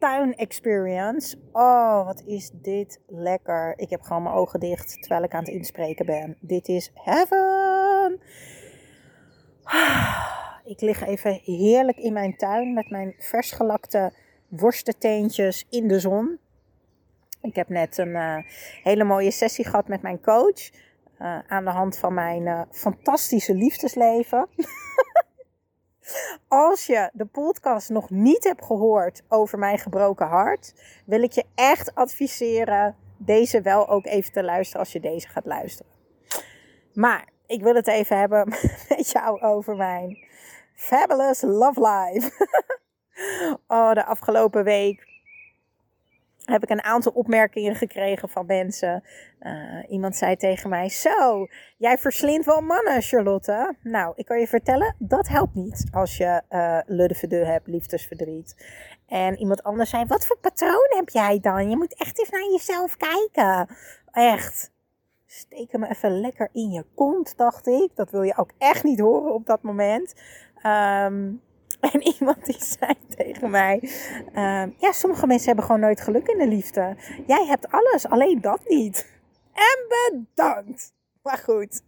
[0.00, 1.36] tuin experience.
[1.52, 3.72] Oh, wat is dit lekker.
[3.76, 6.36] Ik heb gewoon mijn ogen dicht terwijl ik aan het inspreken ben.
[6.40, 8.20] Dit is heaven.
[10.64, 14.12] Ik lig even heerlijk in mijn tuin met mijn versgelakte
[14.48, 16.38] worstenteentjes in de zon.
[17.42, 18.36] Ik heb net een uh,
[18.82, 20.70] hele mooie sessie gehad met mijn coach.
[21.18, 24.46] Uh, aan de hand van mijn uh, fantastische liefdesleven.
[26.48, 30.74] Als je de podcast nog niet hebt gehoord over mijn gebroken hart,
[31.06, 35.46] wil ik je echt adviseren deze wel ook even te luisteren als je deze gaat
[35.46, 35.92] luisteren.
[36.92, 38.48] Maar ik wil het even hebben
[38.88, 40.18] met jou over mijn
[40.74, 42.30] fabulous love life.
[43.66, 45.09] oh, de afgelopen week
[46.50, 49.04] heb ik een aantal opmerkingen gekregen van mensen.
[49.40, 49.52] Uh,
[49.88, 53.74] iemand zei tegen mij: Zo, jij verslindt wel mannen, Charlotte.
[53.82, 58.56] Nou, ik kan je vertellen, dat helpt niet als je uh, hebt, liefdesverdriet.
[59.06, 61.70] En iemand anders zei: Wat voor patroon heb jij dan?
[61.70, 63.76] Je moet echt even naar jezelf kijken.
[64.12, 64.72] Echt.
[65.26, 67.90] Steek hem even lekker in je kont, dacht ik.
[67.94, 70.14] Dat wil je ook echt niet horen op dat moment.
[70.66, 71.40] Um,
[71.92, 73.78] En iemand die zei tegen mij:
[74.34, 76.96] uh, Ja, sommige mensen hebben gewoon nooit geluk in de liefde.
[77.26, 79.18] Jij hebt alles, alleen dat niet.
[79.52, 80.92] En bedankt.
[81.22, 81.82] Maar goed.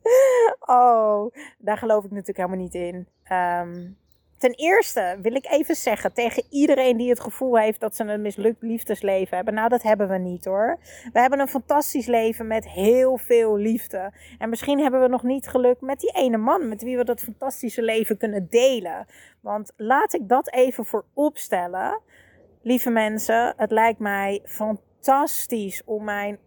[0.60, 3.08] Oh, daar geloof ik natuurlijk helemaal niet in.
[3.36, 3.96] Um,
[4.42, 8.22] Ten eerste wil ik even zeggen tegen iedereen die het gevoel heeft dat ze een
[8.22, 9.54] mislukt liefdesleven hebben.
[9.54, 10.78] Nou, dat hebben we niet hoor.
[11.12, 14.12] We hebben een fantastisch leven met heel veel liefde.
[14.38, 17.20] En misschien hebben we nog niet geluk met die ene man met wie we dat
[17.20, 19.06] fantastische leven kunnen delen.
[19.40, 22.00] Want laat ik dat even voor opstellen.
[22.62, 26.38] Lieve mensen, het lijkt mij fantastisch om mijn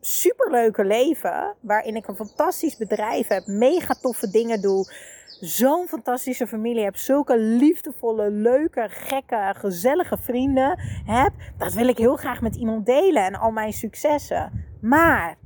[0.00, 6.84] superleuke leven, waarin ik een fantastisch bedrijf heb, mega toffe dingen doe zo'n fantastische familie
[6.84, 12.86] heb, zulke liefdevolle, leuke, gekke, gezellige vrienden heb, dat wil ik heel graag met iemand
[12.86, 14.64] delen en al mijn successen.
[14.80, 15.36] Maar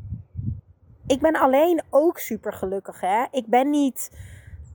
[1.06, 3.24] ik ben alleen ook super gelukkig, hè?
[3.30, 4.10] Ik ben niet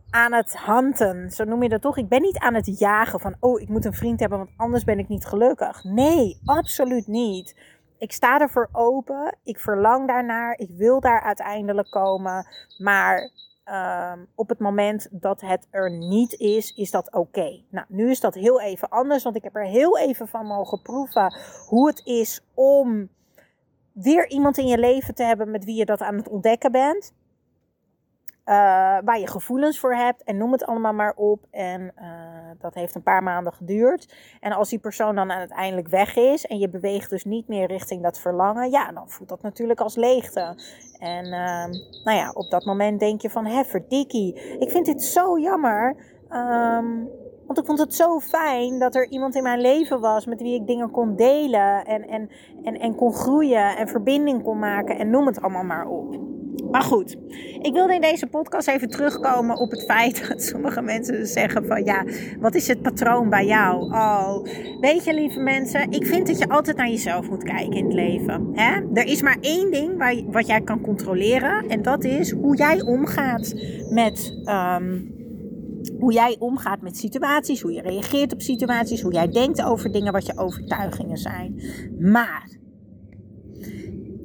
[0.09, 1.97] aan het hanten, zo noem je dat toch?
[1.97, 4.84] Ik ben niet aan het jagen van, oh, ik moet een vriend hebben, want anders
[4.84, 5.84] ben ik niet gelukkig.
[5.84, 7.56] Nee, absoluut niet.
[7.97, 9.38] Ik sta ervoor open.
[9.44, 10.58] Ik verlang daarnaar.
[10.58, 12.47] Ik wil daar uiteindelijk komen.
[12.78, 13.32] Maar
[13.72, 17.62] Um, op het moment dat het er niet is, is dat oké.
[17.70, 20.81] Nou, nu is dat heel even anders, want ik heb er heel even van mogen
[20.81, 21.36] proeven
[21.68, 23.09] hoe het is om
[23.92, 27.14] weer iemand in je leven te hebben met wie je dat aan het ontdekken bent.
[28.45, 28.56] Uh,
[29.03, 31.45] waar je gevoelens voor hebt en noem het allemaal maar op.
[31.51, 32.06] En uh,
[32.59, 34.13] dat heeft een paar maanden geduurd.
[34.39, 38.03] En als die persoon dan uiteindelijk weg is en je beweegt dus niet meer richting
[38.03, 40.55] dat verlangen, ja, dan voelt dat natuurlijk als leegte.
[41.00, 41.66] En uh,
[42.03, 45.95] nou ja, op dat moment denk je van, hè, verdikkie, ik vind dit zo jammer.
[46.29, 47.09] Um,
[47.45, 50.55] want ik vond het zo fijn dat er iemand in mijn leven was met wie
[50.55, 52.29] ik dingen kon delen en, en,
[52.63, 56.25] en, en kon groeien en verbinding kon maken en noem het allemaal maar op.
[56.75, 57.16] Maar goed,
[57.62, 61.84] ik wilde in deze podcast even terugkomen op het feit dat sommige mensen zeggen van
[61.84, 62.06] ja,
[62.40, 63.91] wat is het patroon bij jou?
[63.94, 64.44] Oh,
[64.80, 67.94] weet je lieve mensen, ik vind dat je altijd naar jezelf moet kijken in het
[67.94, 68.50] leven.
[68.53, 68.81] Hè?
[68.94, 72.81] Er is maar één ding waar, wat jij kan controleren en dat is hoe jij
[72.81, 73.53] omgaat
[73.90, 74.40] met...
[74.46, 75.14] Um,
[76.00, 80.14] hoe jij omgaat met situaties, hoe je reageert op situaties, hoe jij denkt over dingen,
[80.14, 81.62] wat je overtuigingen zijn.
[82.00, 82.64] Maar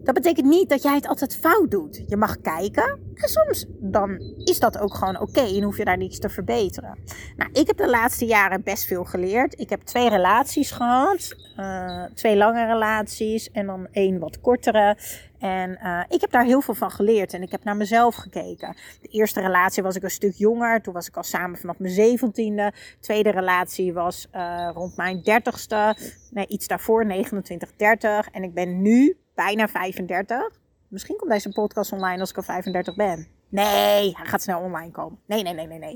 [0.03, 2.03] dat betekent niet dat jij het altijd fout doet.
[2.07, 5.97] Je mag kijken en soms dan is dat ook gewoon oké en hoef je daar
[5.97, 6.99] niets te verbeteren.
[7.37, 9.61] Nou, ik heb de laatste jaren best veel geleerd.
[9.61, 11.37] Ik heb twee relaties gehad.
[11.57, 14.97] Uh, twee lange relaties en dan één wat kortere.
[15.39, 18.77] En uh, ik heb daar heel veel van geleerd en ik heb naar mezelf gekeken.
[19.01, 20.83] De eerste relatie was ik een stuk jonger.
[20.83, 22.73] Toen was ik al samen vanaf mijn zeventiende.
[23.01, 25.97] Tweede relatie was uh, rond mijn dertigste.
[26.31, 28.29] Nee, iets daarvoor, 29, 30.
[28.31, 30.51] En ik ben nu bijna 35.
[30.89, 33.29] Misschien komt deze podcast online als ik al 35 ben.
[33.49, 35.19] Nee, hij gaat snel online komen.
[35.27, 35.95] Nee, nee, nee, nee, nee.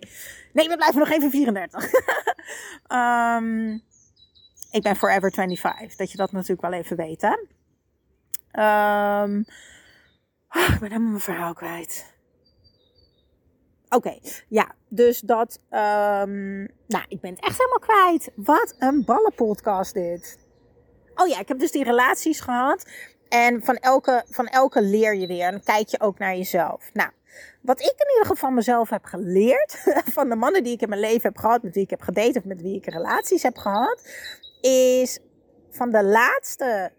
[0.52, 1.84] Nee, we blijven nog even 34.
[2.88, 3.82] um,
[4.78, 5.96] ik ben forever 25.
[5.96, 7.36] Dat je dat natuurlijk wel even weet, hè?
[8.50, 9.42] Ehm,
[10.48, 12.14] ah, ik ben helemaal mijn verhaal kwijt.
[13.88, 14.18] Oké,
[14.48, 15.60] ja, dus dat.
[15.70, 18.30] ehm, nou, ik ben het echt helemaal kwijt.
[18.34, 20.38] Wat een ballenpodcast dit.
[21.14, 22.86] Oh ja, ik heb dus die relaties gehad.
[23.28, 25.46] En van elke, van elke leer je weer.
[25.46, 26.90] En kijk je ook naar jezelf.
[26.92, 27.10] Nou,
[27.60, 29.82] wat ik in ieder geval mezelf heb geleerd.
[30.16, 31.62] Van de mannen die ik in mijn leven heb gehad.
[31.62, 34.08] Met wie ik heb gedate of met wie ik relaties heb gehad.
[34.60, 35.18] Is
[35.70, 36.92] van de laatste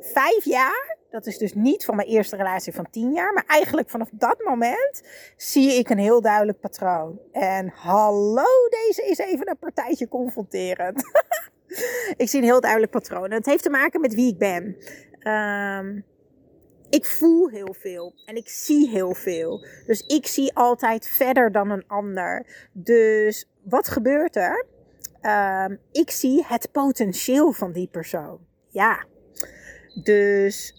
[0.00, 0.96] vijf jaar.
[1.10, 3.32] Dat is dus niet van mijn eerste relatie van tien jaar.
[3.32, 5.02] Maar eigenlijk vanaf dat moment
[5.36, 7.18] zie ik een heel duidelijk patroon.
[7.32, 11.02] En hallo, deze is even een partijtje confronterend.
[12.16, 13.24] ik zie een heel duidelijk patroon.
[13.24, 14.76] En het heeft te maken met wie ik ben.
[15.24, 16.00] Ehm,
[16.90, 19.66] ik voel heel veel en ik zie heel veel.
[19.86, 22.46] Dus ik zie altijd verder dan een ander.
[22.72, 24.66] Dus wat gebeurt er?
[25.20, 28.38] Ehm, ik zie het potentieel van die persoon.
[28.68, 29.04] Ja.
[30.02, 30.74] Dus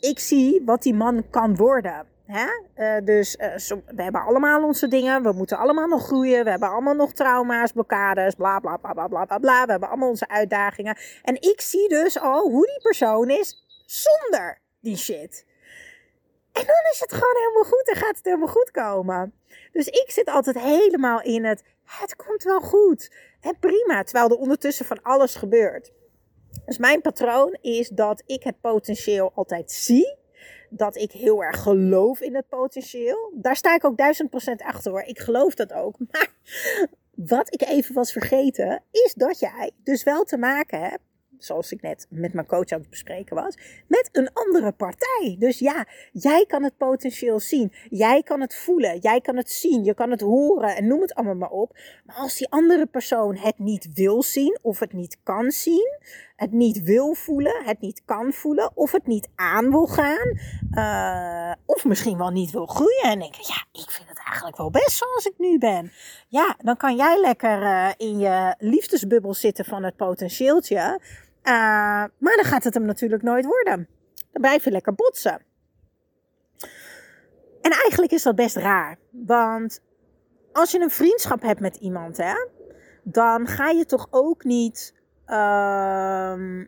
[0.00, 2.06] ik zie wat die man kan worden.
[2.26, 2.46] Hè?
[2.74, 3.54] Eh, dus eh,
[3.86, 5.22] we hebben allemaal onze dingen.
[5.22, 6.44] We moeten allemaal nog groeien.
[6.44, 9.38] We hebben allemaal nog trauma's, blokkades, bla bla bla bla bla.
[9.38, 9.64] bla.
[9.64, 10.96] We hebben allemaal onze uitdagingen.
[11.22, 15.44] En ik zie dus al hoe die persoon is zonder die shit.
[16.52, 19.34] En dan is het gewoon helemaal goed en gaat het helemaal goed komen.
[19.72, 23.12] Dus ik zit altijd helemaal in het, het komt wel goed.
[23.40, 25.92] En prima, terwijl er ondertussen van alles gebeurt.
[26.66, 30.18] Dus mijn patroon is dat ik het potentieel altijd zie.
[30.70, 33.32] Dat ik heel erg geloof in het potentieel.
[33.34, 35.02] Daar sta ik ook duizend procent achter hoor.
[35.02, 35.96] Ik geloof dat ook.
[36.10, 36.32] Maar
[37.14, 41.09] wat ik even was vergeten, is dat jij dus wel te maken hebt
[41.44, 45.36] zoals ik net met mijn coach aan het bespreken was, met een andere partij.
[45.38, 47.72] Dus ja, jij kan het potentieel zien.
[47.90, 48.98] Jij kan het voelen.
[48.98, 49.84] Jij kan het zien.
[49.84, 51.78] Je kan het horen en noem het allemaal maar op.
[52.04, 55.98] Maar als die andere persoon het niet wil zien of het niet kan zien,
[56.36, 60.38] het niet wil voelen, het niet kan voelen of het niet aan wil gaan,
[60.70, 64.70] eh, of misschien wel niet wil groeien en denken, ja, ik vind het eigenlijk wel
[64.70, 65.92] best zoals ik nu ben.
[66.28, 71.00] Ja, dan kan jij lekker eh, in je liefdesbubbel zitten van het potentieeltje.
[71.44, 71.52] Uh,
[72.18, 73.88] maar dan gaat het hem natuurlijk nooit worden.
[74.14, 75.42] Dan blijf je lekker botsen.
[77.60, 78.98] En eigenlijk is dat best raar.
[79.10, 79.82] Want
[80.52, 82.34] als je een vriendschap hebt met iemand, hè,
[83.02, 84.94] dan ga je toch ook niet.
[85.26, 86.64] Uh,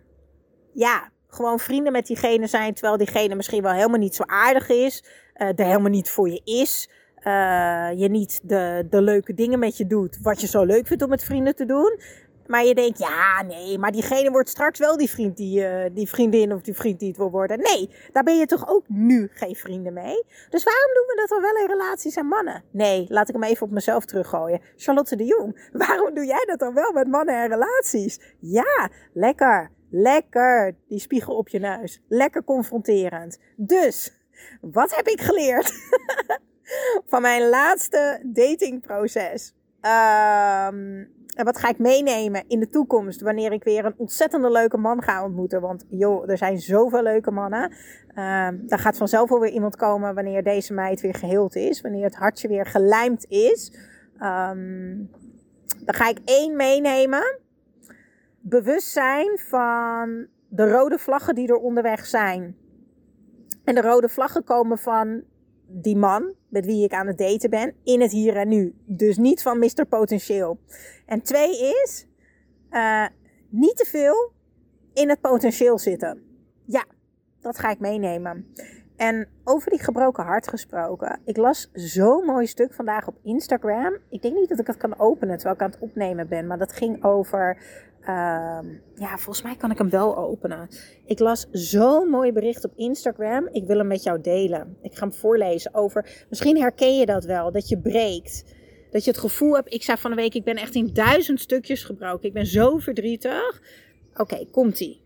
[0.72, 2.74] ja, gewoon vrienden met diegene zijn.
[2.74, 5.04] Terwijl diegene misschien wel helemaal niet zo aardig is.
[5.36, 6.90] Uh, er helemaal niet voor je is.
[7.18, 10.18] Uh, je niet de, de leuke dingen met je doet.
[10.22, 12.00] Wat je zo leuk vindt om met vrienden te doen.
[12.46, 16.08] Maar je denkt, ja, nee, maar diegene wordt straks wel die vriend, die, uh, die
[16.08, 17.58] vriendin of die vriend die het wil worden.
[17.58, 20.24] Nee, daar ben je toch ook nu geen vrienden mee.
[20.50, 22.64] Dus waarom doen we dat dan wel in relaties en mannen?
[22.70, 24.60] Nee, laat ik hem even op mezelf teruggooien.
[24.76, 28.20] Charlotte de Jong, waarom doe jij dat dan wel met mannen en relaties?
[28.40, 32.02] Ja, lekker, lekker, die spiegel op je neus.
[32.08, 33.38] Lekker confronterend.
[33.56, 34.12] Dus,
[34.60, 35.72] wat heb ik geleerd
[37.10, 39.54] van mijn laatste datingproces?
[39.82, 44.76] Um, en wat ga ik meenemen in de toekomst wanneer ik weer een ontzettende leuke
[44.76, 45.60] man ga ontmoeten?
[45.60, 47.70] Want joh, er zijn zoveel leuke mannen.
[47.70, 51.80] Uh, daar gaat vanzelf wel weer iemand komen wanneer deze meid weer geheeld is.
[51.80, 53.72] Wanneer het hartje weer gelijmd is.
[54.22, 55.10] Um,
[55.84, 57.38] dan ga ik één meenemen.
[58.40, 62.56] Bewustzijn van de rode vlaggen die er onderweg zijn.
[63.64, 65.22] En de rode vlaggen komen van
[65.66, 68.74] die man met wie ik aan het daten ben in het hier en nu.
[68.86, 69.86] Dus niet van Mr.
[69.88, 70.58] Potentieel.
[71.06, 72.06] En twee is
[72.70, 73.06] uh,
[73.48, 74.32] niet te veel
[74.92, 76.22] in het potentieel zitten.
[76.64, 76.84] Ja,
[77.40, 78.46] dat ga ik meenemen.
[78.96, 81.20] En over die gebroken hart gesproken.
[81.24, 83.96] Ik las zo'n mooi stuk vandaag op Instagram.
[84.08, 86.46] Ik denk niet dat ik het kan openen terwijl ik aan het opnemen ben.
[86.46, 87.58] Maar dat ging over.
[88.02, 88.58] Uh,
[88.94, 90.68] ja, volgens mij kan ik hem wel openen.
[91.04, 93.48] Ik las zo'n mooi bericht op Instagram.
[93.52, 94.76] Ik wil hem met jou delen.
[94.82, 96.24] Ik ga hem voorlezen over.
[96.28, 98.44] Misschien herken je dat wel, dat je breekt.
[98.90, 99.72] Dat je het gevoel hebt.
[99.72, 102.28] Ik zei van de week, ik ben echt in duizend stukjes gebroken.
[102.28, 103.62] Ik ben zo verdrietig.
[104.14, 105.02] Oké, komt-ie.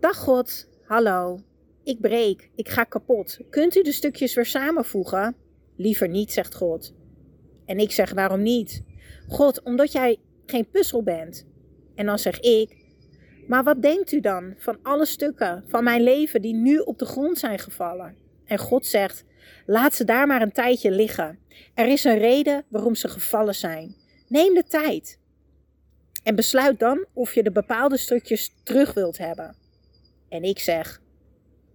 [0.00, 1.40] Dag God, hallo.
[1.84, 3.38] Ik breek, ik ga kapot.
[3.50, 5.36] Kunt u de stukjes weer samenvoegen?
[5.76, 6.94] Liever niet, zegt God.
[7.64, 8.82] En ik zeg, waarom niet?
[9.28, 11.46] God, omdat jij geen puzzel bent.
[11.94, 12.76] En dan zeg ik,
[13.46, 17.04] maar wat denkt u dan van alle stukken van mijn leven die nu op de
[17.04, 18.16] grond zijn gevallen?
[18.44, 19.24] En God zegt,
[19.66, 21.38] laat ze daar maar een tijdje liggen.
[21.74, 23.96] Er is een reden waarom ze gevallen zijn.
[24.28, 25.18] Neem de tijd.
[26.22, 29.56] En besluit dan of je de bepaalde stukjes terug wilt hebben.
[30.28, 31.00] En ik zeg,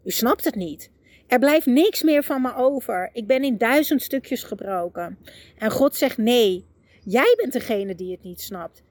[0.03, 0.91] u snapt het niet.
[1.27, 3.09] Er blijft niks meer van me over.
[3.13, 5.17] Ik ben in duizend stukjes gebroken.
[5.57, 6.65] En God zegt nee.
[7.03, 8.83] Jij bent degene die het niet snapt.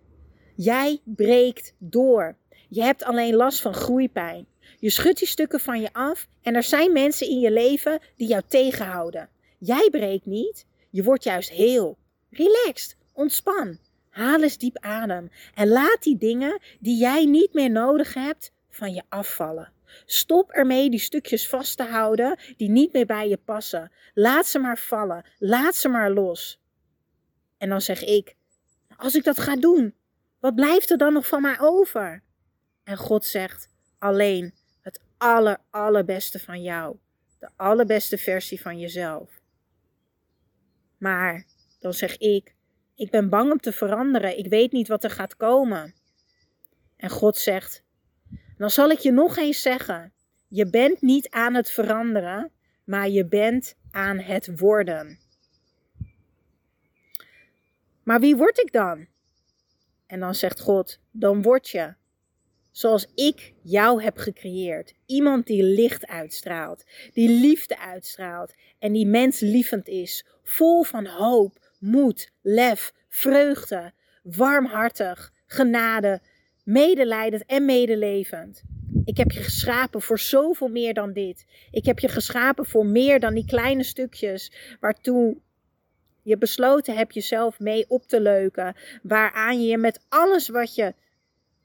[0.57, 2.37] Jij breekt door.
[2.69, 4.47] Je hebt alleen last van groeipijn.
[4.79, 8.29] Je schudt die stukken van je af en er zijn mensen in je leven die
[8.29, 9.29] jou tegenhouden.
[9.59, 11.99] Jij breekt niet, je wordt juist heel.
[12.31, 13.79] Relaxed, ontspan.
[14.11, 18.93] Haal eens diep adem en laat die dingen die jij niet meer nodig hebt van
[18.93, 19.73] je afvallen.
[20.07, 23.93] Stop ermee die stukjes vast te houden die niet meer bij je passen.
[24.15, 25.25] Laat ze maar vallen.
[25.39, 26.60] Laat ze maar los.
[27.61, 28.37] En dan zeg ik:
[28.97, 29.95] Als ik dat ga doen,
[30.39, 32.23] wat blijft er dan nog van mij over?
[32.85, 36.97] En God zegt: Alleen het aller, allerbeste van jou.
[37.39, 39.41] De allerbeste versie van jezelf.
[40.99, 41.47] Maar
[41.79, 42.55] dan zeg ik:
[42.95, 44.39] Ik ben bang om te veranderen.
[44.39, 45.95] Ik weet niet wat er gaat komen.
[46.97, 47.83] En God zegt:
[48.57, 50.13] Dan zal ik je nog eens zeggen:
[50.49, 52.53] Je bent niet aan het veranderen,
[52.85, 55.19] maar je bent aan het worden.
[58.03, 59.07] Maar wie word ik dan?
[60.07, 61.95] En dan zegt God: Dan word je
[62.71, 64.95] zoals ik jou heb gecreëerd.
[65.07, 72.33] Iemand die licht uitstraalt, die liefde uitstraalt en die menslievend is, vol van hoop, moed,
[72.41, 73.93] lef, vreugde,
[74.23, 76.21] warmhartig, genade,
[76.65, 78.63] medelijdend en medelevend.
[79.05, 81.47] Ik heb je geschapen voor zoveel meer dan dit.
[81.71, 85.37] Ik heb je geschapen voor meer dan die kleine stukjes waartoe
[86.23, 88.77] je besloten hebt jezelf mee op te leuken.
[89.03, 90.95] Waaraan je met alles wat, je,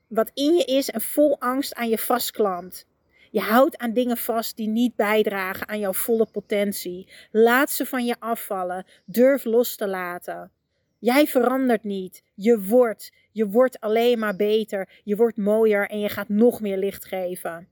[0.07, 2.87] wat in je is en vol angst aan je vastklampt.
[3.31, 7.11] Je houdt aan dingen vast die niet bijdragen aan jouw volle potentie.
[7.31, 8.85] Laat ze van je afvallen.
[9.05, 10.51] Durf los te laten.
[10.99, 12.23] Jij verandert niet.
[12.33, 13.11] Je wordt.
[13.31, 14.89] Je wordt alleen maar beter.
[15.03, 17.67] Je wordt mooier en je gaat nog meer licht geven.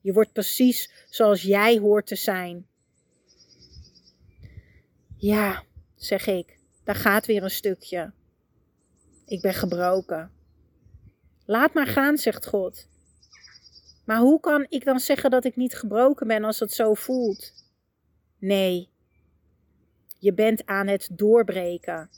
[0.00, 2.66] Je wordt precies zoals jij hoort te zijn.
[5.16, 5.64] Ja,
[5.98, 6.58] zeg ik.
[6.84, 8.12] Daar gaat weer een stukje.
[9.26, 10.30] Ik ben gebroken.
[11.44, 12.88] Laat maar gaan, zegt God.
[14.04, 17.52] Maar hoe kan ik dan zeggen dat ik niet gebroken ben als het zo voelt?
[18.38, 18.88] Nee,
[20.18, 22.10] je bent aan het doorbreken.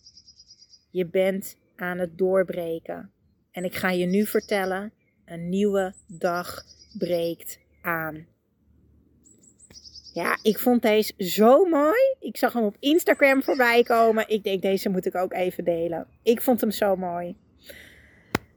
[0.90, 3.12] Je bent aan het doorbreken.
[3.50, 4.92] En ik ga je nu vertellen:
[5.25, 6.64] een nieuwe dag
[6.99, 8.26] breekt aan.
[10.14, 12.14] Ja, ik vond deze zo mooi.
[12.20, 14.24] Ik zag hem op Instagram voorbij komen.
[14.28, 16.06] Ik denk, deze moet ik ook even delen.
[16.22, 17.36] Ik vond hem zo mooi.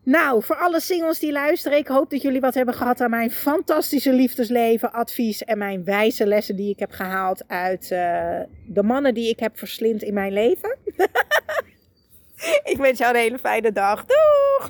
[0.05, 3.31] Nou, voor alle singles die luisteren, ik hoop dat jullie wat hebben gehad aan mijn
[3.31, 9.13] fantastische liefdesleven, advies en mijn wijze lessen die ik heb gehaald uit uh, de mannen
[9.13, 10.77] die ik heb verslind in mijn leven.
[12.71, 14.05] ik wens jou een hele fijne dag.
[14.05, 14.53] Doeg!